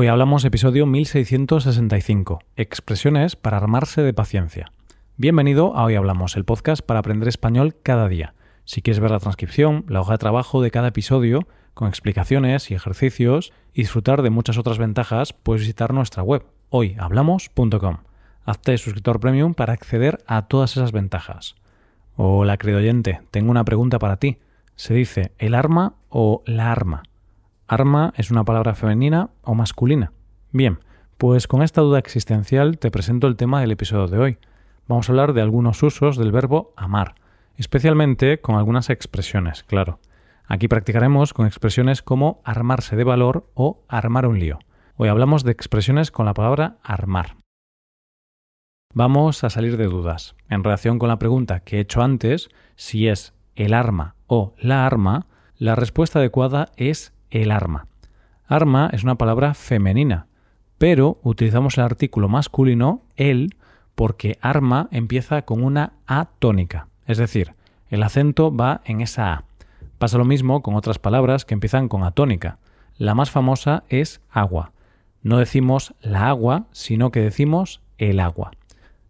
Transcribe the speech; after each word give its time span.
Hoy 0.00 0.06
hablamos 0.06 0.44
episodio 0.44 0.86
1665, 0.86 2.38
expresiones 2.54 3.34
para 3.34 3.56
armarse 3.56 4.00
de 4.00 4.14
paciencia. 4.14 4.70
Bienvenido 5.16 5.76
a 5.76 5.82
Hoy 5.82 5.96
Hablamos, 5.96 6.36
el 6.36 6.44
podcast 6.44 6.82
para 6.82 7.00
aprender 7.00 7.26
español 7.28 7.74
cada 7.82 8.06
día. 8.06 8.32
Si 8.64 8.80
quieres 8.80 9.00
ver 9.00 9.10
la 9.10 9.18
transcripción, 9.18 9.84
la 9.88 10.00
hoja 10.00 10.12
de 10.12 10.18
trabajo 10.18 10.62
de 10.62 10.70
cada 10.70 10.86
episodio, 10.86 11.48
con 11.74 11.88
explicaciones 11.88 12.70
y 12.70 12.74
ejercicios, 12.74 13.52
y 13.74 13.80
disfrutar 13.80 14.22
de 14.22 14.30
muchas 14.30 14.56
otras 14.56 14.78
ventajas, 14.78 15.32
puedes 15.32 15.62
visitar 15.62 15.92
nuestra 15.92 16.22
web, 16.22 16.44
hoyhablamos.com. 16.68 17.96
Hazte 18.44 18.78
suscriptor 18.78 19.18
premium 19.18 19.54
para 19.54 19.72
acceder 19.72 20.18
a 20.28 20.46
todas 20.46 20.76
esas 20.76 20.92
ventajas. 20.92 21.56
Hola, 22.14 22.56
querido 22.56 22.78
oyente, 22.78 23.22
tengo 23.32 23.50
una 23.50 23.64
pregunta 23.64 23.98
para 23.98 24.18
ti. 24.18 24.38
¿Se 24.76 24.94
dice 24.94 25.32
el 25.38 25.56
arma 25.56 25.96
o 26.08 26.44
la 26.46 26.70
arma? 26.70 27.02
¿Arma 27.70 28.14
es 28.16 28.30
una 28.30 28.44
palabra 28.44 28.74
femenina 28.74 29.28
o 29.42 29.54
masculina? 29.54 30.12
Bien, 30.52 30.78
pues 31.18 31.46
con 31.46 31.62
esta 31.62 31.82
duda 31.82 31.98
existencial 31.98 32.78
te 32.78 32.90
presento 32.90 33.26
el 33.26 33.36
tema 33.36 33.60
del 33.60 33.72
episodio 33.72 34.06
de 34.06 34.18
hoy. 34.18 34.38
Vamos 34.86 35.06
a 35.06 35.12
hablar 35.12 35.34
de 35.34 35.42
algunos 35.42 35.82
usos 35.82 36.16
del 36.16 36.32
verbo 36.32 36.72
amar, 36.78 37.16
especialmente 37.58 38.40
con 38.40 38.54
algunas 38.54 38.88
expresiones, 38.88 39.64
claro. 39.64 40.00
Aquí 40.46 40.66
practicaremos 40.66 41.34
con 41.34 41.46
expresiones 41.46 42.00
como 42.00 42.40
armarse 42.42 42.96
de 42.96 43.04
valor 43.04 43.50
o 43.52 43.84
armar 43.86 44.24
un 44.26 44.40
lío. 44.40 44.60
Hoy 44.96 45.10
hablamos 45.10 45.44
de 45.44 45.52
expresiones 45.52 46.10
con 46.10 46.24
la 46.24 46.32
palabra 46.32 46.78
armar. 46.82 47.36
Vamos 48.94 49.44
a 49.44 49.50
salir 49.50 49.76
de 49.76 49.88
dudas. 49.88 50.36
En 50.48 50.64
relación 50.64 50.98
con 50.98 51.10
la 51.10 51.18
pregunta 51.18 51.60
que 51.60 51.76
he 51.76 51.80
hecho 51.80 52.00
antes, 52.00 52.48
si 52.76 53.08
es 53.08 53.34
el 53.56 53.74
arma 53.74 54.14
o 54.26 54.54
la 54.56 54.86
arma, 54.86 55.26
la 55.58 55.74
respuesta 55.74 56.18
adecuada 56.18 56.72
es 56.78 57.12
el 57.30 57.50
arma. 57.50 57.86
Arma 58.46 58.90
es 58.92 59.04
una 59.04 59.16
palabra 59.16 59.54
femenina, 59.54 60.26
pero 60.78 61.18
utilizamos 61.22 61.76
el 61.76 61.84
artículo 61.84 62.28
masculino 62.28 63.02
el 63.16 63.56
porque 63.94 64.38
arma 64.40 64.88
empieza 64.90 65.42
con 65.42 65.62
una 65.62 65.92
A 66.06 66.28
tónica, 66.38 66.88
es 67.06 67.18
decir, 67.18 67.54
el 67.90 68.02
acento 68.02 68.54
va 68.54 68.80
en 68.84 69.00
esa 69.00 69.32
A. 69.32 69.44
Pasa 69.98 70.18
lo 70.18 70.24
mismo 70.24 70.62
con 70.62 70.76
otras 70.76 70.98
palabras 70.98 71.44
que 71.44 71.54
empiezan 71.54 71.88
con 71.88 72.04
A 72.04 72.12
tónica. 72.12 72.58
La 72.96 73.14
más 73.14 73.30
famosa 73.30 73.82
es 73.88 74.20
agua. 74.30 74.72
No 75.22 75.38
decimos 75.38 75.94
la 76.00 76.28
agua, 76.28 76.66
sino 76.72 77.10
que 77.10 77.20
decimos 77.20 77.80
el 77.98 78.20
agua. 78.20 78.52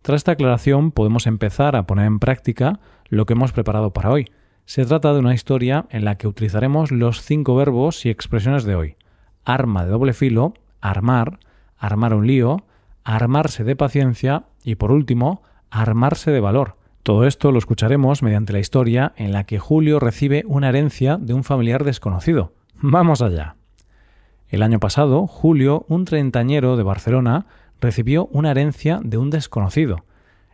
Tras 0.02 0.16
esta 0.16 0.32
aclaración 0.32 0.90
podemos 0.90 1.26
empezar 1.26 1.76
a 1.76 1.86
poner 1.86 2.06
en 2.06 2.18
práctica 2.18 2.80
lo 3.08 3.26
que 3.26 3.34
hemos 3.34 3.52
preparado 3.52 3.92
para 3.92 4.10
hoy. 4.10 4.30
Se 4.68 4.84
trata 4.84 5.14
de 5.14 5.20
una 5.20 5.32
historia 5.32 5.86
en 5.88 6.04
la 6.04 6.16
que 6.16 6.28
utilizaremos 6.28 6.92
los 6.92 7.22
cinco 7.22 7.56
verbos 7.56 8.04
y 8.04 8.10
expresiones 8.10 8.64
de 8.64 8.74
hoy. 8.74 8.96
Arma 9.42 9.86
de 9.86 9.90
doble 9.90 10.12
filo, 10.12 10.52
armar, 10.82 11.38
armar 11.78 12.12
un 12.12 12.26
lío, 12.26 12.66
armarse 13.02 13.64
de 13.64 13.76
paciencia 13.76 14.44
y 14.62 14.74
por 14.74 14.92
último, 14.92 15.42
armarse 15.70 16.32
de 16.32 16.40
valor. 16.40 16.76
Todo 17.02 17.26
esto 17.26 17.50
lo 17.50 17.58
escucharemos 17.58 18.22
mediante 18.22 18.52
la 18.52 18.58
historia 18.58 19.14
en 19.16 19.32
la 19.32 19.44
que 19.44 19.58
Julio 19.58 20.00
recibe 20.00 20.44
una 20.46 20.68
herencia 20.68 21.16
de 21.16 21.32
un 21.32 21.44
familiar 21.44 21.82
desconocido. 21.82 22.52
Vamos 22.74 23.22
allá. 23.22 23.56
El 24.50 24.62
año 24.62 24.80
pasado, 24.80 25.26
Julio, 25.26 25.86
un 25.88 26.04
treintañero 26.04 26.76
de 26.76 26.82
Barcelona, 26.82 27.46
recibió 27.80 28.26
una 28.26 28.50
herencia 28.50 29.00
de 29.02 29.16
un 29.16 29.30
desconocido. 29.30 30.04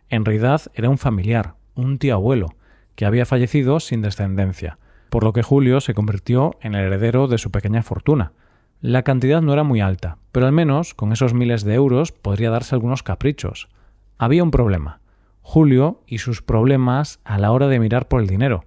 En 0.07 0.23
realidad 0.23 0.61
era 0.73 0.89
un 0.89 0.97
familiar, 0.97 1.55
un 1.75 1.97
tío 1.97 2.13
abuelo, 2.13 2.55
que 2.95 3.05
había 3.05 3.25
fallecido 3.25 3.79
sin 3.79 4.01
descendencia, 4.01 4.77
por 5.09 5.23
lo 5.23 5.33
que 5.33 5.43
Julio 5.43 5.81
se 5.81 5.93
convirtió 5.93 6.57
en 6.61 6.75
el 6.75 6.85
heredero 6.85 7.27
de 7.27 7.37
su 7.37 7.51
pequeña 7.51 7.83
fortuna. 7.83 8.33
La 8.81 9.03
cantidad 9.03 9.41
no 9.41 9.53
era 9.53 9.63
muy 9.63 9.81
alta, 9.81 10.17
pero 10.31 10.45
al 10.45 10.51
menos 10.51 10.93
con 10.93 11.11
esos 11.11 11.33
miles 11.33 11.63
de 11.63 11.73
euros 11.73 12.11
podría 12.11 12.49
darse 12.49 12.75
algunos 12.75 13.03
caprichos. 13.03 13.69
Había 14.17 14.43
un 14.43 14.51
problema. 14.51 14.99
Julio 15.41 16.01
y 16.07 16.17
sus 16.17 16.41
problemas 16.41 17.19
a 17.23 17.37
la 17.37 17.51
hora 17.51 17.67
de 17.67 17.79
mirar 17.79 18.07
por 18.07 18.21
el 18.21 18.27
dinero. 18.27 18.65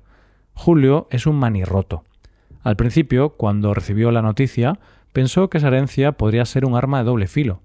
Julio 0.54 1.08
es 1.10 1.26
un 1.26 1.36
manirroto. 1.36 2.04
Al 2.62 2.76
principio, 2.76 3.30
cuando 3.30 3.74
recibió 3.74 4.10
la 4.10 4.22
noticia, 4.22 4.78
pensó 5.12 5.50
que 5.50 5.58
esa 5.58 5.68
herencia 5.68 6.12
podría 6.12 6.44
ser 6.44 6.64
un 6.64 6.76
arma 6.76 6.98
de 6.98 7.04
doble 7.04 7.26
filo. 7.26 7.60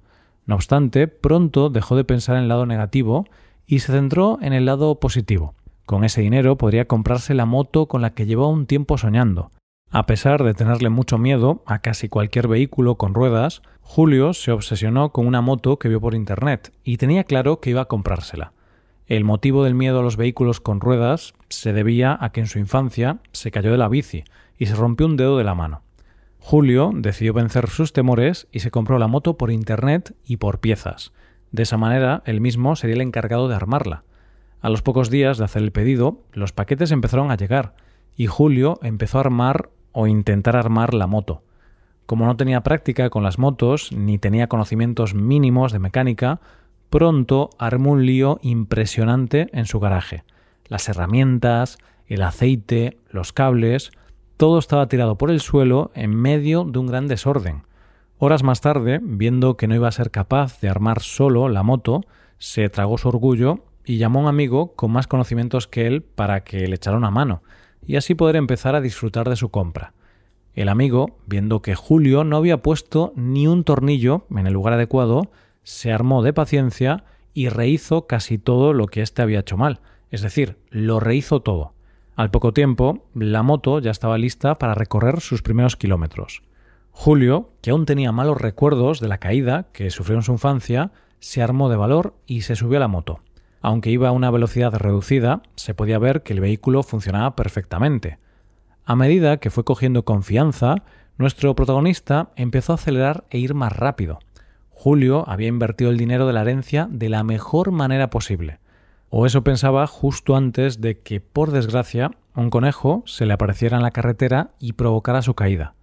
No 0.46 0.56
obstante, 0.56 1.08
pronto 1.08 1.70
dejó 1.70 1.96
de 1.96 2.04
pensar 2.04 2.36
en 2.36 2.44
el 2.44 2.50
lado 2.50 2.66
negativo 2.66 3.26
y 3.66 3.80
se 3.80 3.92
centró 3.92 4.40
en 4.42 4.54
el 4.54 4.66
lado 4.66 5.00
positivo. 5.00 5.56
Con 5.86 6.04
ese 6.04 6.22
dinero 6.22 6.58
podría 6.58 6.88
comprarse 6.88 7.34
la 7.34 7.46
moto 7.46 7.88
con 7.88 8.02
la 8.02 8.14
que 8.14 8.26
llevaba 8.26 8.50
un 8.50 8.66
tiempo 8.66 8.98
soñando. 8.98 9.52
A 9.92 10.06
pesar 10.06 10.44
de 10.44 10.54
tenerle 10.54 10.90
mucho 10.90 11.18
miedo 11.18 11.62
a 11.66 11.80
casi 11.80 12.10
cualquier 12.10 12.48
vehículo 12.48 12.96
con 12.96 13.14
ruedas, 13.14 13.62
Julio 13.82 14.34
se 14.34 14.52
obsesionó 14.52 15.12
con 15.12 15.28
una 15.28 15.42
moto 15.42 15.78
que 15.78 15.90
vio 15.90 16.02
por 16.02 16.16
internet 16.16 16.74
y 16.84 16.98
tenía 16.98 17.26
claro 17.26 17.60
que 17.60 17.70
iba 17.70 17.82
a 17.82 17.86
comprársela. 17.86 18.54
El 19.06 19.26
motivo 19.26 19.64
del 19.64 19.76
miedo 19.76 20.00
a 20.00 20.04
los 20.04 20.18
vehículos 20.18 20.62
con 20.62 20.80
ruedas 20.80 21.34
se 21.50 21.74
debía 21.74 22.18
a 22.20 22.32
que 22.32 22.40
en 22.40 22.48
su 22.48 22.58
infancia 22.58 23.20
se 23.34 23.52
cayó 23.52 23.72
de 23.72 23.78
la 23.78 23.90
bici 23.90 24.24
y 24.58 24.66
se 24.66 24.76
rompió 24.76 25.06
un 25.06 25.18
dedo 25.18 25.38
de 25.38 25.44
la 25.44 25.54
mano. 25.54 25.84
Julio 26.40 26.92
decidió 26.94 27.34
vencer 27.34 27.70
sus 27.70 27.94
temores 27.94 28.48
y 28.52 28.62
se 28.62 28.72
compró 28.72 28.98
la 28.98 29.08
moto 29.08 29.38
por 29.38 29.52
internet 29.52 30.16
y 30.26 30.38
por 30.38 30.60
piezas. 30.60 31.12
De 31.52 31.64
esa 31.64 31.78
manera, 31.78 32.24
él 32.26 32.42
mismo 32.42 32.76
sería 32.76 32.96
el 32.96 33.02
encargado 33.02 33.48
de 33.48 33.56
armarla. 33.56 34.04
A 34.64 34.70
los 34.70 34.82
pocos 34.82 35.10
días 35.10 35.38
de 35.38 35.44
hacer 35.44 35.62
el 35.62 35.74
pedido, 35.74 36.22
los 36.32 36.54
paquetes 36.54 36.92
empezaron 36.92 37.32
a 37.32 37.36
llegar 37.36 37.76
y 38.16 38.28
Julio 38.28 38.80
empezó 38.82 39.18
a 39.18 39.22
armar 39.22 39.70
o 39.92 40.08
intentar 40.08 40.56
armar 40.56 40.94
la 40.94 41.06
moto. 41.06 41.44
Como 42.06 42.26
no 42.26 42.38
tenía 42.38 42.64
práctica 42.64 43.10
con 43.10 43.24
las 43.24 43.38
motos 43.38 43.92
ni 43.92 44.18
tenía 44.18 44.48
conocimientos 44.48 45.16
mínimos 45.16 45.74
de 45.74 45.80
mecánica, 45.80 46.40
pronto 46.90 47.50
armó 47.60 47.92
un 47.92 48.06
lío 48.06 48.40
impresionante 48.42 49.50
en 49.52 49.66
su 49.66 49.82
garaje. 49.82 50.24
Las 50.70 50.88
herramientas, 50.88 51.78
el 52.08 52.22
aceite, 52.22 52.98
los 53.10 53.34
cables, 53.34 53.92
todo 54.38 54.60
estaba 54.60 54.88
tirado 54.88 55.18
por 55.18 55.30
el 55.30 55.42
suelo 55.42 55.92
en 55.94 56.16
medio 56.16 56.64
de 56.64 56.80
un 56.80 56.88
gran 56.88 57.10
desorden. 57.10 57.64
Horas 58.18 58.44
más 58.44 58.62
tarde, 58.62 59.02
viendo 59.04 59.58
que 59.58 59.68
no 59.68 59.76
iba 59.76 59.90
a 59.90 59.92
ser 59.92 60.10
capaz 60.10 60.62
de 60.62 60.70
armar 60.70 61.02
solo 61.02 61.50
la 61.50 61.64
moto, 61.64 62.00
se 62.38 62.70
tragó 62.70 62.98
su 62.98 63.10
orgullo 63.10 63.66
y 63.86 63.98
llamó 63.98 64.20
a 64.20 64.24
un 64.24 64.28
amigo 64.30 64.74
con 64.76 64.92
más 64.92 65.08
conocimientos 65.08 65.68
que 65.68 65.88
él 65.88 66.02
para 66.02 66.44
que 66.44 66.68
le 66.68 66.76
echara 66.76 66.98
una 66.98 67.12
mano 67.12 67.44
y 67.86 67.96
así 67.96 68.16
poder 68.16 68.36
empezar 68.36 68.76
a 68.76 68.82
disfrutar 68.82 69.30
de 69.30 69.36
su 69.36 69.50
compra. 69.50 69.94
El 70.54 70.70
amigo, 70.70 71.18
viendo 71.26 71.62
que 71.62 71.76
Julio 71.76 72.24
no 72.24 72.38
había 72.38 72.62
puesto 72.62 73.12
ni 73.16 73.48
un 73.48 73.64
tornillo 73.64 74.26
en 74.30 74.48
el 74.48 74.54
lugar 74.54 74.74
adecuado, 74.74 75.32
se 75.64 75.92
armó 75.92 76.22
de 76.22 76.34
paciencia 76.34 77.04
y 77.34 77.50
rehizo 77.50 78.06
casi 78.06 78.38
todo 78.38 78.74
lo 78.74 78.88
que 78.88 79.02
éste 79.02 79.22
había 79.22 79.40
hecho 79.40 79.58
mal, 79.58 79.80
es 80.12 80.22
decir, 80.22 80.58
lo 80.70 81.00
rehizo 81.00 81.42
todo. 81.42 81.74
Al 82.16 82.30
poco 82.30 82.54
tiempo, 82.54 83.06
la 83.16 83.42
moto 83.42 83.80
ya 83.80 83.90
estaba 83.90 84.20
lista 84.20 84.56
para 84.56 84.76
recorrer 84.76 85.20
sus 85.20 85.42
primeros 85.42 85.76
kilómetros. 85.76 86.44
Julio, 86.92 87.50
que 87.62 87.72
aún 87.72 87.88
tenía 87.88 88.12
malos 88.12 88.40
recuerdos 88.40 89.00
de 89.00 89.08
la 89.08 89.18
caída 89.18 89.70
que 89.74 89.90
sufrió 89.90 90.18
en 90.18 90.24
su 90.24 90.34
infancia, 90.34 90.92
se 91.20 91.42
armó 91.42 91.70
de 91.70 91.78
valor 91.78 92.14
y 92.28 92.42
se 92.42 92.56
subió 92.56 92.78
a 92.78 92.82
la 92.82 92.88
moto. 92.88 93.22
Aunque 93.64 93.90
iba 93.90 94.10
a 94.10 94.12
una 94.12 94.30
velocidad 94.30 94.74
reducida, 94.74 95.42
se 95.56 95.74
podía 95.74 95.98
ver 95.98 96.22
que 96.22 96.34
el 96.34 96.42
vehículo 96.42 96.84
funcionaba 96.84 97.38
perfectamente. 97.38 98.20
A 98.84 98.98
medida 98.98 99.38
que 99.38 99.50
fue 99.50 99.64
cogiendo 99.64 100.04
confianza, 100.04 100.84
nuestro 101.18 101.56
protagonista 101.56 102.32
empezó 102.36 102.74
a 102.74 102.76
acelerar 102.76 103.24
e 103.30 103.38
ir 103.38 103.54
más 103.54 103.72
rápido. 103.72 104.20
Julio 104.70 105.24
había 105.30 105.48
invertido 105.48 105.92
el 105.92 105.98
dinero 105.98 106.28
de 106.28 106.34
la 106.34 106.42
herencia 106.42 106.90
de 106.92 107.08
la 107.08 107.24
mejor 107.24 107.72
manera 107.72 108.10
posible. 108.10 108.60
O 109.10 109.26
eso 109.26 109.46
pensaba 109.46 109.88
justo 109.88 110.36
antes 110.36 110.82
de 110.82 111.00
que, 111.00 111.22
por 111.22 111.52
desgracia, 111.52 112.12
un 112.36 112.50
conejo 112.50 113.04
se 113.06 113.26
le 113.26 113.32
apareciera 113.32 113.78
en 113.78 113.84
la 113.84 113.92
carretera 113.92 114.50
y 114.60 114.74
provocara 114.74 115.22
su 115.22 115.36
caída. 115.36 115.76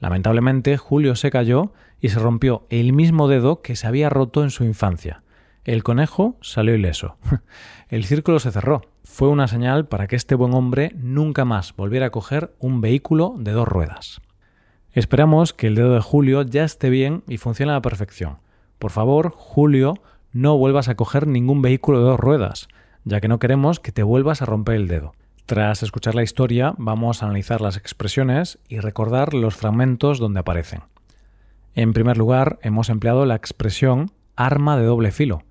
Lamentablemente, 0.00 0.76
Julio 0.76 1.16
se 1.16 1.30
cayó 1.30 1.72
y 1.98 2.10
se 2.10 2.18
rompió 2.18 2.66
el 2.68 2.92
mismo 2.92 3.26
dedo 3.26 3.62
que 3.62 3.74
se 3.74 3.86
había 3.86 4.10
roto 4.10 4.42
en 4.42 4.50
su 4.50 4.64
infancia. 4.64 5.22
El 5.64 5.84
conejo 5.84 6.36
salió 6.40 6.74
ileso. 6.74 7.16
El 7.88 8.04
círculo 8.04 8.40
se 8.40 8.50
cerró. 8.50 8.82
Fue 9.04 9.28
una 9.28 9.46
señal 9.46 9.86
para 9.86 10.08
que 10.08 10.16
este 10.16 10.34
buen 10.34 10.54
hombre 10.54 10.92
nunca 10.96 11.44
más 11.44 11.76
volviera 11.76 12.06
a 12.06 12.10
coger 12.10 12.52
un 12.58 12.80
vehículo 12.80 13.36
de 13.38 13.52
dos 13.52 13.68
ruedas. 13.68 14.20
Esperamos 14.92 15.52
que 15.52 15.68
el 15.68 15.76
dedo 15.76 15.94
de 15.94 16.00
Julio 16.00 16.42
ya 16.42 16.64
esté 16.64 16.90
bien 16.90 17.22
y 17.28 17.38
funcione 17.38 17.70
a 17.70 17.76
la 17.76 17.82
perfección. 17.82 18.38
Por 18.78 18.90
favor, 18.90 19.32
Julio, 19.36 19.94
no 20.32 20.58
vuelvas 20.58 20.88
a 20.88 20.96
coger 20.96 21.28
ningún 21.28 21.62
vehículo 21.62 21.98
de 21.98 22.06
dos 22.06 22.20
ruedas, 22.20 22.66
ya 23.04 23.20
que 23.20 23.28
no 23.28 23.38
queremos 23.38 23.78
que 23.78 23.92
te 23.92 24.02
vuelvas 24.02 24.42
a 24.42 24.46
romper 24.46 24.74
el 24.74 24.88
dedo. 24.88 25.12
Tras 25.46 25.82
escuchar 25.84 26.14
la 26.16 26.24
historia, 26.24 26.74
vamos 26.76 27.22
a 27.22 27.26
analizar 27.26 27.60
las 27.60 27.76
expresiones 27.76 28.58
y 28.68 28.80
recordar 28.80 29.32
los 29.32 29.54
fragmentos 29.54 30.18
donde 30.18 30.40
aparecen. 30.40 30.82
En 31.74 31.92
primer 31.92 32.18
lugar, 32.18 32.58
hemos 32.62 32.88
empleado 32.88 33.26
la 33.26 33.36
expresión 33.36 34.10
arma 34.36 34.76
de 34.76 34.84
doble 34.84 35.12
filo, 35.12 35.42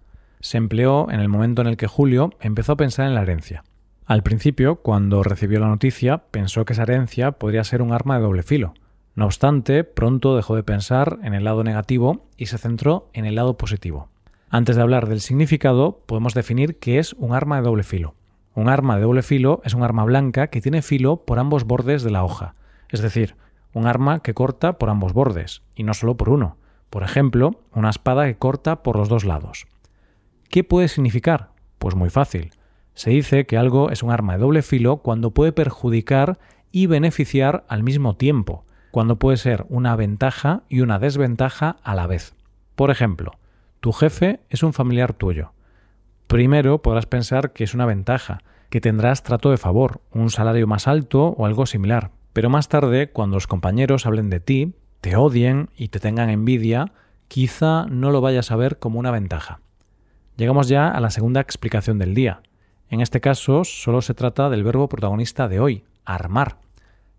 se 0.41 0.57
empleó 0.57 1.09
en 1.09 1.19
el 1.19 1.29
momento 1.29 1.61
en 1.61 1.67
el 1.67 1.77
que 1.77 1.87
Julio 1.87 2.31
empezó 2.39 2.73
a 2.73 2.77
pensar 2.77 3.07
en 3.07 3.15
la 3.15 3.21
herencia. 3.21 3.63
Al 4.05 4.23
principio, 4.23 4.77
cuando 4.77 5.23
recibió 5.23 5.59
la 5.59 5.69
noticia, 5.69 6.23
pensó 6.31 6.65
que 6.65 6.73
esa 6.73 6.83
herencia 6.83 7.31
podría 7.31 7.63
ser 7.63 7.81
un 7.81 7.93
arma 7.93 8.17
de 8.17 8.23
doble 8.23 8.43
filo. 8.43 8.73
No 9.15 9.25
obstante, 9.25 9.83
pronto 9.83 10.35
dejó 10.35 10.55
de 10.55 10.63
pensar 10.63 11.19
en 11.23 11.33
el 11.33 11.43
lado 11.43 11.63
negativo 11.63 12.25
y 12.37 12.47
se 12.47 12.57
centró 12.57 13.09
en 13.13 13.25
el 13.25 13.35
lado 13.35 13.57
positivo. 13.57 14.09
Antes 14.49 14.75
de 14.75 14.81
hablar 14.81 15.07
del 15.07 15.21
significado, 15.21 16.01
podemos 16.05 16.33
definir 16.33 16.77
qué 16.77 16.99
es 16.99 17.13
un 17.13 17.33
arma 17.33 17.57
de 17.57 17.63
doble 17.63 17.83
filo. 17.83 18.15
Un 18.53 18.67
arma 18.67 18.97
de 18.97 19.03
doble 19.03 19.21
filo 19.21 19.61
es 19.63 19.73
un 19.73 19.83
arma 19.83 20.03
blanca 20.03 20.47
que 20.47 20.59
tiene 20.59 20.81
filo 20.81 21.23
por 21.25 21.39
ambos 21.39 21.63
bordes 21.63 22.03
de 22.03 22.11
la 22.11 22.25
hoja, 22.25 22.55
es 22.89 22.99
decir, 22.99 23.35
un 23.73 23.87
arma 23.87 24.19
que 24.19 24.33
corta 24.33 24.77
por 24.77 24.89
ambos 24.89 25.13
bordes, 25.13 25.61
y 25.73 25.83
no 25.83 25.93
solo 25.93 26.17
por 26.17 26.27
uno. 26.27 26.57
Por 26.89 27.03
ejemplo, 27.03 27.61
una 27.73 27.89
espada 27.89 28.25
que 28.25 28.35
corta 28.35 28.83
por 28.83 28.97
los 28.97 29.07
dos 29.07 29.23
lados. 29.23 29.67
¿Qué 30.51 30.65
puede 30.65 30.89
significar? 30.89 31.51
Pues 31.79 31.95
muy 31.95 32.09
fácil. 32.09 32.51
Se 32.93 33.09
dice 33.09 33.45
que 33.45 33.57
algo 33.57 33.89
es 33.89 34.03
un 34.03 34.11
arma 34.11 34.33
de 34.33 34.39
doble 34.39 34.61
filo 34.63 34.97
cuando 34.97 35.31
puede 35.31 35.53
perjudicar 35.53 36.39
y 36.73 36.87
beneficiar 36.87 37.63
al 37.69 37.83
mismo 37.83 38.17
tiempo, 38.17 38.65
cuando 38.91 39.17
puede 39.17 39.37
ser 39.37 39.65
una 39.69 39.95
ventaja 39.95 40.63
y 40.67 40.81
una 40.81 40.99
desventaja 40.99 41.77
a 41.83 41.95
la 41.95 42.05
vez. 42.05 42.35
Por 42.75 42.91
ejemplo, 42.91 43.31
tu 43.79 43.93
jefe 43.93 44.41
es 44.49 44.61
un 44.61 44.73
familiar 44.73 45.13
tuyo. 45.13 45.53
Primero 46.27 46.81
podrás 46.81 47.05
pensar 47.05 47.53
que 47.53 47.63
es 47.63 47.73
una 47.73 47.85
ventaja, 47.85 48.39
que 48.69 48.81
tendrás 48.81 49.23
trato 49.23 49.51
de 49.51 49.57
favor, 49.57 50.01
un 50.11 50.29
salario 50.29 50.67
más 50.67 50.85
alto 50.85 51.27
o 51.27 51.45
algo 51.45 51.65
similar, 51.65 52.11
pero 52.33 52.49
más 52.49 52.67
tarde, 52.67 53.09
cuando 53.09 53.37
los 53.37 53.47
compañeros 53.47 54.05
hablen 54.05 54.29
de 54.29 54.41
ti, 54.41 54.73
te 54.99 55.15
odien 55.15 55.69
y 55.77 55.87
te 55.87 56.01
tengan 56.01 56.29
envidia, 56.29 56.91
quizá 57.29 57.85
no 57.85 58.11
lo 58.11 58.19
vayas 58.19 58.51
a 58.51 58.57
ver 58.57 58.79
como 58.79 58.99
una 58.99 59.11
ventaja. 59.11 59.61
Llegamos 60.41 60.67
ya 60.67 60.87
a 60.87 60.99
la 60.99 61.11
segunda 61.11 61.39
explicación 61.39 61.99
del 61.99 62.15
día. 62.15 62.41
En 62.89 62.99
este 62.99 63.21
caso, 63.21 63.63
solo 63.63 64.01
se 64.01 64.15
trata 64.15 64.49
del 64.49 64.63
verbo 64.63 64.89
protagonista 64.89 65.47
de 65.47 65.59
hoy, 65.59 65.83
armar. 66.03 66.57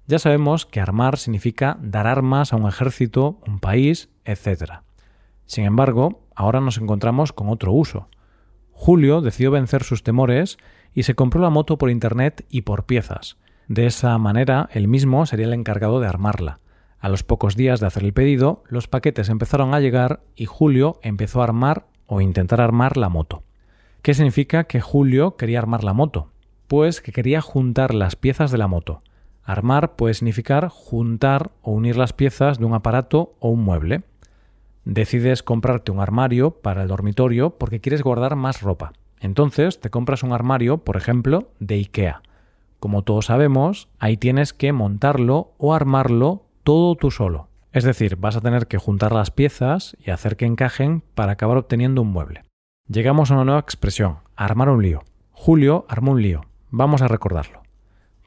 Ya 0.09 0.19
sabemos 0.19 0.67
que 0.67 0.81
armar 0.81 1.17
significa 1.19 1.79
dar 1.81 2.09
armas 2.09 2.53
a 2.53 2.57
un 2.57 2.67
ejército, 2.67 3.39
un 3.47 3.61
país, 3.61 4.11
etc. 4.25 4.81
Sin 5.47 5.65
embargo, 5.67 6.27
ahora 6.35 6.61
nos 6.61 6.79
encontramos 6.79 7.33
con 7.33 7.49
otro 7.49 7.71
uso. 7.71 8.09
Julio 8.73 9.21
decidió 9.21 9.53
vencer 9.53 9.85
sus 9.85 10.03
temores 10.03 10.59
y 10.93 11.05
se 11.05 11.15
compró 11.15 11.41
la 11.41 11.51
moto 11.51 11.79
por 11.79 11.91
Internet 11.91 12.45
y 12.49 12.63
por 12.63 12.87
piezas. 12.87 13.37
De 13.69 13.87
esa 13.87 14.19
manera, 14.19 14.69
él 14.73 14.89
mismo 14.89 15.27
sería 15.27 15.47
el 15.47 15.55
encargado 15.55 16.01
de 16.01 16.09
armarla. 16.09 16.59
A 16.99 17.09
los 17.09 17.23
pocos 17.23 17.55
días 17.55 17.79
de 17.79 17.87
hacer 17.87 18.03
el 18.03 18.15
pedido, 18.15 18.65
los 18.67 18.89
paquetes 18.89 19.29
empezaron 19.29 19.75
a 19.75 19.81
llegar 19.81 20.25
y 20.35 20.47
Julio 20.47 20.99
empezó 21.03 21.41
a 21.41 21.45
armar 21.45 21.87
o 22.13 22.21
intentar 22.21 22.61
armar 22.61 22.99
la 22.99 23.09
moto. 23.09 23.43
¿Qué 24.03 24.13
significa 24.13 24.65
que 24.65 24.83
Julio 24.83 25.37
quería 25.39 25.59
armar 25.59 25.83
la 25.83 25.95
moto? 25.95 26.29
Pues 26.69 27.01
que 27.01 27.11
quería 27.11 27.41
juntar 27.41 27.95
las 27.95 28.17
piezas 28.17 28.51
de 28.51 28.59
la 28.59 28.67
moto. 28.67 29.01
Armar 29.45 29.97
puede 29.97 30.13
significar 30.13 30.69
juntar 30.69 31.53
o 31.63 31.73
unir 31.73 31.97
las 31.97 32.13
piezas 32.13 32.59
de 32.59 32.67
un 32.67 32.75
aparato 32.75 33.35
o 33.41 33.49
un 33.49 33.65
mueble. 33.65 34.03
Decides 34.85 35.43
comprarte 35.43 35.91
un 35.91 36.01
armario 36.01 36.51
para 36.51 36.83
el 36.83 36.89
dormitorio 36.89 37.57
porque 37.57 37.81
quieres 37.81 38.03
guardar 38.03 38.37
más 38.37 38.61
ropa. 38.61 38.93
Entonces 39.21 39.81
te 39.81 39.89
compras 39.89 40.23
un 40.23 40.35
armario, 40.35 40.85
por 40.85 40.99
ejemplo, 40.99 41.49
de 41.61 41.77
IKEA. 41.77 42.21
Como 42.79 43.05
todos 43.05 43.27
sabemos, 43.27 43.89
ahí 43.99 44.19
tienes 44.19 44.53
que 44.53 44.73
montarlo 44.75 45.55
o 45.57 45.73
armarlo 45.73 46.45
todo 46.63 46.95
tú 46.95 47.11
solo. 47.11 47.49
Es 47.73 47.85
decir, 47.85 48.17
vas 48.17 48.37
a 48.37 48.43
tener 48.43 48.67
que 48.67 48.77
juntar 48.77 49.13
las 49.13 49.31
piezas 49.31 49.97
y 49.99 50.11
hacer 50.11 50.37
que 50.37 50.45
encajen 50.45 51.03
para 51.15 51.33
acabar 51.33 51.57
obteniendo 51.57 52.03
un 52.03 52.13
mueble. 52.13 52.43
Llegamos 52.87 53.31
a 53.31 53.35
una 53.35 53.45
nueva 53.45 53.61
expresión, 53.61 54.19
armar 54.37 54.69
un 54.69 54.83
lío. 54.83 55.05
Julio 55.31 55.87
armó 55.89 56.13
un 56.13 56.21
lío. 56.21 56.43
Vamos 56.71 57.01
a 57.01 57.09
recordarlo. 57.09 57.63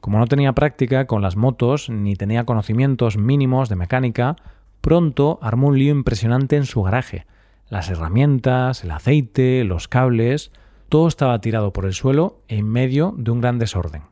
Como 0.00 0.18
no 0.18 0.26
tenía 0.26 0.52
práctica 0.52 1.06
con 1.06 1.22
las 1.22 1.36
motos 1.36 1.88
ni 1.90 2.16
tenía 2.16 2.44
conocimientos 2.44 3.16
mínimos 3.16 3.68
de 3.68 3.76
mecánica, 3.76 4.36
pronto 4.80 5.38
armó 5.42 5.68
un 5.68 5.78
lío 5.78 5.92
impresionante 5.92 6.56
en 6.56 6.66
su 6.66 6.82
garaje. 6.82 7.26
Las 7.68 7.88
herramientas, 7.88 8.82
el 8.82 8.90
aceite, 8.90 9.62
los 9.64 9.86
cables, 9.86 10.50
todo 10.88 11.06
estaba 11.06 11.40
tirado 11.40 11.72
por 11.72 11.84
el 11.84 11.92
suelo 11.92 12.40
en 12.48 12.68
medio 12.68 13.14
de 13.16 13.30
un 13.30 13.40
gran 13.40 13.58
desorden. 13.58 14.02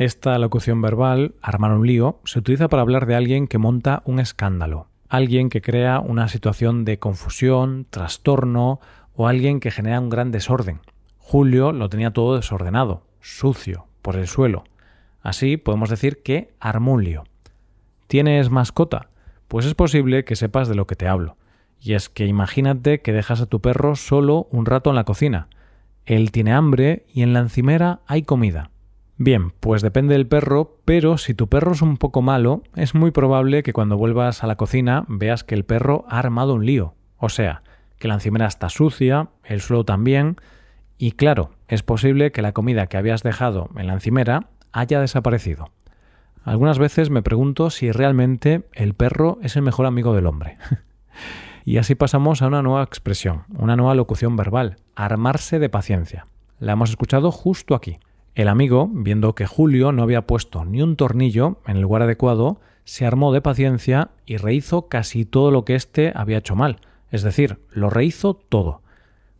Esta 0.00 0.38
locución 0.38 0.80
verbal, 0.80 1.34
armar 1.42 1.72
un 1.72 1.86
lío, 1.86 2.20
se 2.24 2.38
utiliza 2.38 2.68
para 2.68 2.80
hablar 2.80 3.04
de 3.04 3.16
alguien 3.16 3.46
que 3.46 3.58
monta 3.58 4.00
un 4.06 4.18
escándalo, 4.18 4.86
alguien 5.10 5.50
que 5.50 5.60
crea 5.60 6.00
una 6.00 6.26
situación 6.28 6.86
de 6.86 6.98
confusión, 6.98 7.86
trastorno 7.90 8.80
o 9.14 9.28
alguien 9.28 9.60
que 9.60 9.70
genera 9.70 10.00
un 10.00 10.08
gran 10.08 10.30
desorden. 10.30 10.80
Julio 11.18 11.72
lo 11.72 11.90
tenía 11.90 12.14
todo 12.14 12.36
desordenado, 12.36 13.02
sucio, 13.20 13.88
por 14.00 14.16
el 14.16 14.26
suelo. 14.26 14.64
Así 15.20 15.58
podemos 15.58 15.90
decir 15.90 16.22
que 16.22 16.54
armó 16.60 16.94
un 16.94 17.04
lío. 17.04 17.24
¿Tienes 18.06 18.48
mascota? 18.48 19.10
Pues 19.48 19.66
es 19.66 19.74
posible 19.74 20.24
que 20.24 20.34
sepas 20.34 20.66
de 20.66 20.76
lo 20.76 20.86
que 20.86 20.96
te 20.96 21.08
hablo. 21.08 21.36
Y 21.78 21.92
es 21.92 22.08
que 22.08 22.24
imagínate 22.24 23.02
que 23.02 23.12
dejas 23.12 23.42
a 23.42 23.46
tu 23.46 23.60
perro 23.60 23.96
solo 23.96 24.48
un 24.50 24.64
rato 24.64 24.88
en 24.88 24.96
la 24.96 25.04
cocina. 25.04 25.48
Él 26.06 26.32
tiene 26.32 26.54
hambre 26.54 27.04
y 27.12 27.20
en 27.20 27.34
la 27.34 27.40
encimera 27.40 28.00
hay 28.06 28.22
comida. 28.22 28.70
Bien, 29.22 29.50
pues 29.60 29.82
depende 29.82 30.14
del 30.14 30.26
perro, 30.26 30.78
pero 30.86 31.18
si 31.18 31.34
tu 31.34 31.46
perro 31.46 31.72
es 31.72 31.82
un 31.82 31.98
poco 31.98 32.22
malo, 32.22 32.62
es 32.74 32.94
muy 32.94 33.10
probable 33.10 33.62
que 33.62 33.74
cuando 33.74 33.98
vuelvas 33.98 34.42
a 34.42 34.46
la 34.46 34.56
cocina 34.56 35.04
veas 35.08 35.44
que 35.44 35.54
el 35.54 35.66
perro 35.66 36.06
ha 36.08 36.18
armado 36.18 36.54
un 36.54 36.64
lío. 36.64 36.94
O 37.18 37.28
sea, 37.28 37.62
que 37.98 38.08
la 38.08 38.14
encimera 38.14 38.46
está 38.46 38.70
sucia, 38.70 39.28
el 39.44 39.60
suelo 39.60 39.84
también, 39.84 40.36
y 40.96 41.12
claro, 41.12 41.50
es 41.68 41.82
posible 41.82 42.32
que 42.32 42.40
la 42.40 42.52
comida 42.52 42.86
que 42.86 42.96
habías 42.96 43.22
dejado 43.22 43.68
en 43.76 43.88
la 43.88 43.92
encimera 43.92 44.48
haya 44.72 45.02
desaparecido. 45.02 45.66
Algunas 46.42 46.78
veces 46.78 47.10
me 47.10 47.20
pregunto 47.20 47.68
si 47.68 47.92
realmente 47.92 48.66
el 48.72 48.94
perro 48.94 49.38
es 49.42 49.54
el 49.54 49.60
mejor 49.60 49.84
amigo 49.84 50.14
del 50.14 50.24
hombre. 50.24 50.56
y 51.66 51.76
así 51.76 51.94
pasamos 51.94 52.40
a 52.40 52.46
una 52.46 52.62
nueva 52.62 52.84
expresión, 52.84 53.42
una 53.50 53.76
nueva 53.76 53.94
locución 53.94 54.34
verbal, 54.36 54.76
armarse 54.94 55.58
de 55.58 55.68
paciencia. 55.68 56.24
La 56.58 56.72
hemos 56.72 56.88
escuchado 56.88 57.30
justo 57.30 57.74
aquí. 57.74 57.98
El 58.34 58.48
amigo, 58.48 58.88
viendo 58.92 59.34
que 59.34 59.46
Julio 59.46 59.92
no 59.92 60.02
había 60.02 60.26
puesto 60.26 60.64
ni 60.64 60.82
un 60.82 60.96
tornillo 60.96 61.58
en 61.66 61.76
el 61.76 61.82
lugar 61.82 62.02
adecuado, 62.02 62.60
se 62.84 63.06
armó 63.06 63.32
de 63.32 63.40
paciencia 63.40 64.10
y 64.26 64.36
rehizo 64.36 64.88
casi 64.88 65.24
todo 65.24 65.50
lo 65.50 65.64
que 65.64 65.74
éste 65.74 66.12
había 66.14 66.38
hecho 66.38 66.56
mal, 66.56 66.80
es 67.10 67.22
decir, 67.22 67.58
lo 67.70 67.90
rehizo 67.90 68.34
todo. 68.34 68.82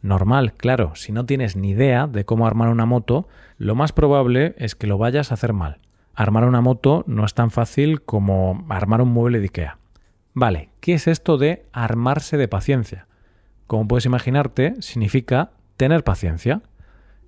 Normal, 0.02 0.54
claro, 0.54 0.92
si 0.94 1.12
no 1.12 1.26
tienes 1.26 1.56
ni 1.56 1.70
idea 1.70 2.06
de 2.06 2.24
cómo 2.24 2.46
armar 2.46 2.68
una 2.68 2.86
moto, 2.86 3.28
lo 3.58 3.74
más 3.74 3.92
probable 3.92 4.54
es 4.58 4.74
que 4.74 4.86
lo 4.86 4.98
vayas 4.98 5.30
a 5.30 5.34
hacer 5.34 5.52
mal. 5.52 5.78
Armar 6.14 6.44
una 6.44 6.60
moto 6.60 7.04
no 7.06 7.24
es 7.24 7.34
tan 7.34 7.50
fácil 7.50 8.02
como 8.02 8.64
armar 8.68 9.02
un 9.02 9.10
mueble 9.10 9.38
de 9.38 9.44
Ikea. 9.44 9.78
Vale, 10.32 10.70
¿qué 10.80 10.94
es 10.94 11.06
esto 11.06 11.38
de 11.38 11.66
armarse 11.72 12.36
de 12.36 12.48
paciencia? 12.48 13.06
Como 13.66 13.86
puedes 13.86 14.06
imaginarte, 14.06 14.74
significa 14.80 15.52
tener 15.76 16.02
paciencia. 16.02 16.62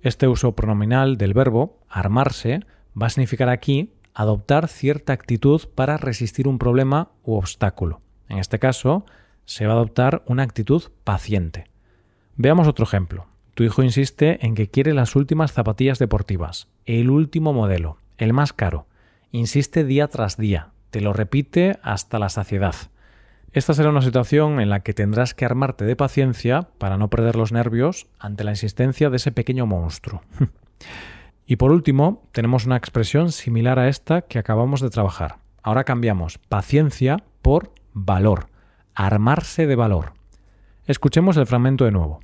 Este 0.03 0.27
uso 0.27 0.51
pronominal 0.53 1.17
del 1.17 1.33
verbo 1.33 1.79
armarse 1.87 2.59
va 3.01 3.07
a 3.07 3.09
significar 3.09 3.47
aquí 3.47 3.93
adoptar 4.13 4.67
cierta 4.67 5.13
actitud 5.13 5.61
para 5.73 5.95
resistir 5.95 6.49
un 6.49 6.59
problema 6.59 7.11
u 7.23 7.35
obstáculo. 7.35 8.01
En 8.27 8.37
este 8.37 8.59
caso, 8.59 9.05
se 9.45 9.65
va 9.65 9.73
a 9.73 9.75
adoptar 9.77 10.21
una 10.27 10.43
actitud 10.43 10.83
paciente. 11.05 11.67
Veamos 12.35 12.67
otro 12.67 12.83
ejemplo. 12.83 13.27
Tu 13.53 13.63
hijo 13.63 13.81
insiste 13.81 14.45
en 14.45 14.55
que 14.55 14.69
quiere 14.69 14.93
las 14.93 15.15
últimas 15.15 15.53
zapatillas 15.53 15.99
deportivas, 15.99 16.67
el 16.85 17.09
último 17.09 17.53
modelo, 17.53 17.97
el 18.17 18.33
más 18.33 18.51
caro. 18.51 18.87
Insiste 19.31 19.85
día 19.85 20.09
tras 20.09 20.35
día, 20.35 20.71
te 20.89 20.99
lo 20.99 21.13
repite 21.13 21.79
hasta 21.81 22.19
la 22.19 22.27
saciedad. 22.27 22.75
Esta 23.53 23.75
será 23.75 23.91
una 23.91 24.01
situación 24.01 24.59
en 24.59 24.71
la 24.71 24.79
que 24.79 24.95
tendrás 24.95 25.35
que 25.35 25.45
armarte 25.45 25.85
de 25.85 25.95
paciencia 25.95 26.69
para 26.79 26.97
no 26.97 27.11
perder 27.11 27.35
los 27.35 27.51
nervios 27.51 28.07
ante 28.17 28.43
la 28.43 28.49
insistencia 28.49 29.11
de 29.11 29.17
ese 29.17 29.31
pequeño 29.31 29.67
monstruo. 29.67 30.23
y 31.45 31.57
por 31.57 31.71
último, 31.71 32.23
tenemos 32.31 32.65
una 32.65 32.77
expresión 32.77 33.31
similar 33.31 33.77
a 33.77 33.89
esta 33.89 34.23
que 34.23 34.39
acabamos 34.39 34.81
de 34.81 34.89
trabajar. 34.89 35.37
Ahora 35.61 35.83
cambiamos 35.83 36.39
paciencia 36.39 37.17
por 37.43 37.71
valor, 37.93 38.47
armarse 38.95 39.67
de 39.67 39.75
valor. 39.75 40.13
Escuchemos 40.87 41.37
el 41.37 41.45
fragmento 41.45 41.85
de 41.85 41.91
nuevo. 41.91 42.21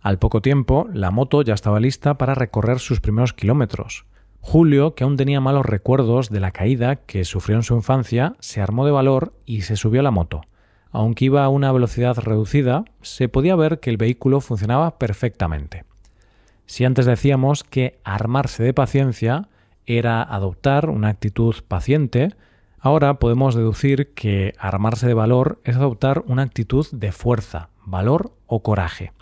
Al 0.00 0.20
poco 0.20 0.40
tiempo, 0.40 0.88
la 0.92 1.10
moto 1.10 1.42
ya 1.42 1.54
estaba 1.54 1.80
lista 1.80 2.16
para 2.16 2.36
recorrer 2.36 2.78
sus 2.78 3.00
primeros 3.00 3.32
kilómetros. 3.32 4.06
Julio, 4.38 4.94
que 4.94 5.02
aún 5.02 5.16
tenía 5.16 5.40
malos 5.40 5.66
recuerdos 5.66 6.30
de 6.30 6.38
la 6.38 6.52
caída 6.52 6.94
que 6.94 7.24
sufrió 7.24 7.56
en 7.56 7.64
su 7.64 7.74
infancia, 7.74 8.36
se 8.38 8.60
armó 8.60 8.86
de 8.86 8.92
valor 8.92 9.32
y 9.44 9.62
se 9.62 9.74
subió 9.74 9.98
a 10.00 10.04
la 10.04 10.12
moto. 10.12 10.42
Aunque 10.92 11.26
iba 11.26 11.44
a 11.44 11.48
una 11.48 11.70
velocidad 11.72 12.16
reducida, 12.18 12.84
se 13.00 13.28
podía 13.28 13.56
ver 13.56 13.80
que 13.80 13.90
el 13.90 13.96
vehículo 13.96 14.40
funcionaba 14.40 14.98
perfectamente. 14.98 15.84
Si 16.66 16.84
antes 16.84 17.06
decíamos 17.06 17.64
que 17.64 17.98
armarse 18.04 18.62
de 18.62 18.74
paciencia 18.74 19.48
era 19.86 20.22
adoptar 20.22 20.88
una 20.88 21.08
actitud 21.08 21.54
paciente, 21.66 22.34
ahora 22.78 23.14
podemos 23.18 23.54
deducir 23.54 24.14
que 24.14 24.54
armarse 24.58 25.06
de 25.06 25.14
valor 25.14 25.60
es 25.64 25.76
adoptar 25.76 26.22
una 26.26 26.42
actitud 26.42 26.86
de 26.92 27.12
fuerza, 27.12 27.70
valor 27.84 28.32
o 28.46 28.62
coraje. 28.62 29.12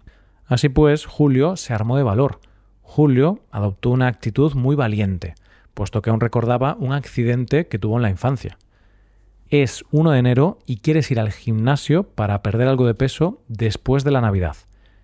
Así 0.47 0.69
pues, 0.69 1.07
Julio 1.07 1.57
se 1.57 1.75
armó 1.75 1.97
de 1.97 2.03
valor. 2.03 2.41
Julio 2.83 3.41
adoptó 3.51 3.91
una 3.91 4.09
actitud 4.09 4.55
muy 4.55 4.77
valiente, 4.77 5.35
puesto 5.75 6.01
que 6.01 6.11
aún 6.11 6.21
recordaba 6.21 6.77
un 6.81 6.93
accidente 6.93 7.69
que 7.69 7.79
tuvo 7.79 7.97
en 7.97 8.03
la 8.03 8.11
infancia. 8.11 8.59
Es 9.51 9.85
1 9.91 10.11
de 10.11 10.19
enero 10.19 10.59
y 10.67 10.79
quieres 10.79 11.11
ir 11.11 11.21
al 11.21 11.33
gimnasio 11.33 12.05
para 12.05 12.43
perder 12.43 12.69
algo 12.69 12.87
de 12.87 12.95
peso 12.95 13.43
después 13.49 14.05
de 14.05 14.11
la 14.11 14.21
Navidad. 14.21 14.57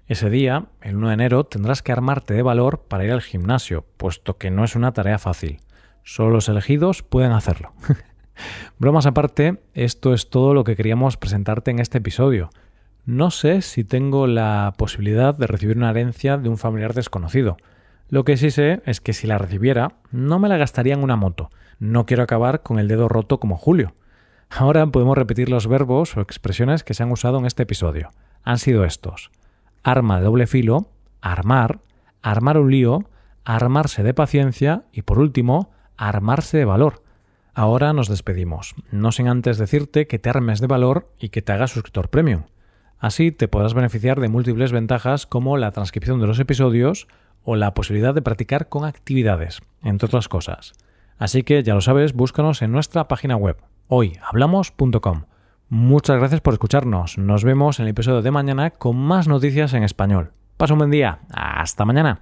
Ese 0.07 0.29
día, 0.29 0.67
el 0.83 0.97
1 0.97 1.09
de 1.09 1.15
enero, 1.15 1.45
tendrás 1.45 1.83
que 1.83 1.93
armarte 1.93 2.35
de 2.35 2.43
valor 2.43 2.81
para 2.89 3.05
ir 3.05 3.13
al 3.13 3.23
gimnasio, 3.23 3.87
puesto 3.97 4.37
que 4.37 4.51
no 4.51 4.65
es 4.65 4.77
una 4.77 4.93
tarea 4.93 5.19
fácil. 5.19 5.61
Solo 6.03 6.31
los 6.31 6.49
elegidos 6.51 7.03
pueden 7.03 7.33
hacerlo. 7.33 7.73
Bromas 8.79 9.07
aparte, 9.07 9.63
esto 9.73 10.13
es 10.13 10.29
todo 10.29 10.53
lo 10.53 10.65
que 10.65 10.77
queríamos 10.77 11.17
presentarte 11.17 11.71
en 11.71 11.79
este 11.79 11.99
episodio. 11.99 12.51
No 13.07 13.31
sé 13.31 13.63
si 13.63 13.85
tengo 13.85 14.27
la 14.27 14.75
posibilidad 14.77 15.35
de 15.35 15.47
recibir 15.47 15.79
una 15.79 15.91
herencia 15.91 16.37
de 16.37 16.51
un 16.51 16.59
familiar 16.59 16.93
desconocido. 16.93 17.57
Lo 18.11 18.25
que 18.25 18.37
sí 18.37 18.51
sé 18.51 18.83
es 18.85 19.01
que 19.01 19.15
si 19.15 19.27
la 19.27 19.39
recibiera, 19.39 19.97
no 20.11 20.39
me 20.39 20.49
la 20.49 20.59
gastaría 20.59 20.95
en 20.95 21.03
una 21.03 21.17
moto. 21.17 21.51
No 21.79 22.05
quiero 22.05 22.23
acabar 22.23 22.63
con 22.63 22.79
el 22.79 22.89
dedo 22.89 23.09
roto 23.09 23.41
como 23.41 23.57
Julio. 23.57 23.95
Ahora 24.51 24.87
podemos 24.87 25.17
repetir 25.17 25.49
los 25.49 25.67
verbos 25.67 26.17
o 26.17 26.21
expresiones 26.21 26.85
que 26.85 26.95
se 26.95 27.03
han 27.03 27.11
usado 27.11 27.39
en 27.39 27.47
este 27.47 27.65
episodio. 27.65 28.11
Han 28.43 28.59
sido 28.59 28.85
estos 28.85 29.31
arma 29.85 30.19
de 30.19 30.25
doble 30.25 30.47
filo, 30.47 30.89
armar, 31.21 31.81
armar 32.23 32.59
un 32.59 32.71
lío, 32.71 33.05
armarse 33.45 34.03
de 34.03 34.15
paciencia 34.15 34.85
y 34.93 35.03
por 35.03 35.19
último, 35.19 35.71
armarse 35.97 36.57
de 36.57 36.65
valor. 36.65 37.03
Ahora 37.53 37.93
nos 37.93 38.09
despedimos, 38.09 38.75
no 38.91 39.13
sin 39.13 39.29
antes 39.29 39.59
decirte 39.59 40.09
que 40.09 40.19
te 40.19 40.31
armes 40.31 40.61
de 40.61 40.67
valor 40.67 41.07
y 41.19 41.29
que 41.29 41.43
te 41.43 41.53
hagas 41.53 41.71
suscriptor 41.71 42.09
premium. 42.09 42.45
Así 42.99 43.31
te 43.31 43.47
podrás 43.47 43.75
beneficiar 43.75 44.19
de 44.19 44.29
múltiples 44.29 44.73
ventajas 44.73 45.27
como 45.27 45.57
la 45.59 45.71
transcripción 45.71 46.19
de 46.19 46.27
los 46.27 46.41
episodios 46.41 47.07
o 47.45 47.55
la 47.55 47.75
posibilidad 47.75 48.15
de 48.15 48.23
practicar 48.23 48.69
con 48.69 48.85
actividades, 48.85 49.61
entre 49.83 50.07
otras 50.07 50.29
cosas. 50.29 50.73
Así 51.19 51.43
que 51.43 51.63
ya 51.63 51.75
lo 51.75 51.83
sabes, 51.83 52.15
búscanos 52.15 52.63
en 52.63 52.73
nuestra 52.73 53.07
página 53.07 53.37
web 53.37 53.59
hoyhablamos.com. 53.89 55.25
Muchas 55.69 56.19
gracias 56.19 56.41
por 56.41 56.55
escucharnos. 56.55 57.19
Nos 57.19 57.45
vemos 57.45 57.79
en 57.79 57.87
el 57.87 57.91
episodio 57.91 58.23
de 58.23 58.31
mañana 58.31 58.71
con 58.71 58.97
más 58.97 59.29
noticias 59.29 59.75
en 59.75 59.83
español. 59.83 60.33
Pasa 60.57 60.75
un 60.75 60.79
buen 60.79 60.91
día. 60.91 61.21
Hasta 61.31 61.85
mañana. 61.85 62.21